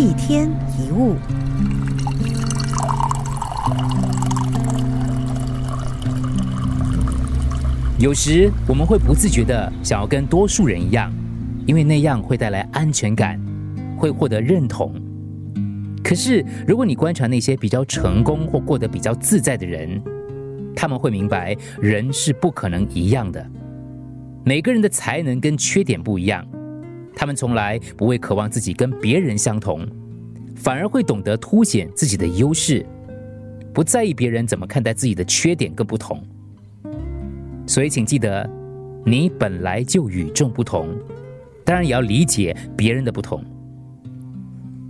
[0.00, 1.14] 一天一物。
[7.98, 11.12] 有时我们会不自觉的想要跟多数人一样，
[11.66, 13.38] 因为那样会带来安全感，
[13.98, 14.94] 会获得认同。
[16.02, 20.02] 可是，如果你观察那些比较成功或过得比较自在的人，
[20.74, 23.46] 他们会明白，人是不可能一样的。
[24.46, 26.42] 每个人的才能跟缺点不一样，
[27.20, 29.86] 他们从来不会渴望自己跟别人相同，
[30.56, 32.82] 反而会懂得凸显自己的优势，
[33.74, 36.18] 不在意别人怎么看待自己的缺点跟不同。
[37.66, 38.48] 所以，请记得，
[39.04, 40.88] 你本来就与众不同，
[41.62, 43.44] 当然也要理解别人的不同，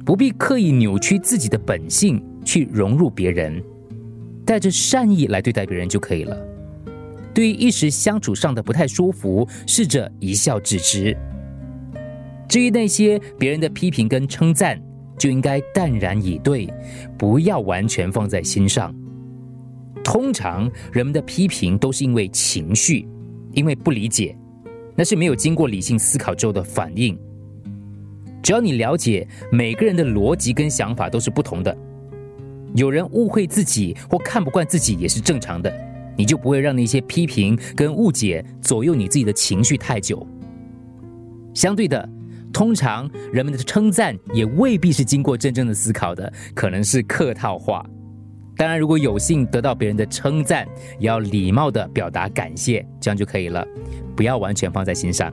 [0.06, 3.60] 不必刻意扭曲自己的本性去融入别人，
[4.46, 6.38] 带着善意来对待别人就可以了。
[7.34, 11.16] 对于一时相处上的不太舒服，试着一笑置之。
[12.50, 14.76] 至于那些别人的批评跟称赞，
[15.16, 16.68] 就应该淡然以对，
[17.16, 18.92] 不要完全放在心上。
[20.02, 23.06] 通常人们的批评都是因为情绪，
[23.52, 24.36] 因为不理解，
[24.96, 27.16] 那是没有经过理性思考之后的反应。
[28.42, 31.76] 只要你了解每个人的逻辑跟想法都是不同的，
[32.74, 35.72] 有人误会自己或看不惯自己也是正常的，
[36.16, 40.26] 你就不会让那些批评跟误解左右你自己的情绪太久。
[41.54, 42.08] 相对的，
[42.52, 47.84] 通常人们的称赞也未必是经过真正的思考的，可能是客套话。
[48.56, 50.66] 当然，如果有幸得到别人的称赞，
[50.98, 53.66] 也要礼貌的表达感谢，这样就可以了，
[54.14, 55.32] 不要完全放在心上。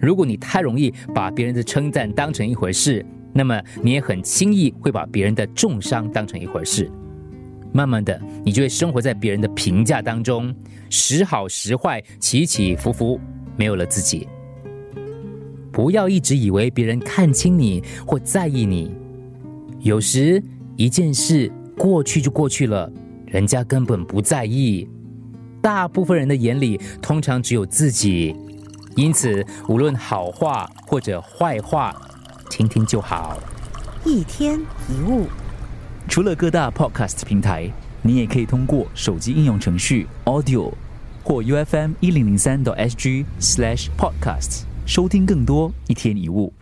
[0.00, 6.88] 如果你太容易把别人的称赞当成一回事，那么你也很轻易会把别人的重伤当成一回事。
[7.72, 10.54] 慢慢的，你就会生活在别人的评价当中，
[10.88, 13.18] 时好时坏，起起伏伏，
[13.56, 14.28] 没有了自己。
[15.76, 18.90] 不要一直以为别人看清你或在意你，
[19.80, 20.42] 有时
[20.74, 21.52] 一件事。
[21.76, 22.90] 过去就过去了，
[23.26, 24.88] 人家根本不在意。
[25.60, 28.34] 大部分人的眼里，通常只有自己，
[28.94, 31.94] 因此无论好话或者坏话，
[32.48, 33.38] 听听就好。
[34.06, 35.26] 一天一物，
[36.08, 37.70] 除了各大 podcast 平台，
[38.00, 40.72] 你也可以通过手机应用程序 Audio
[41.22, 46.52] 或 UFM 一零零三 SG slash podcast 收听更多一天一物。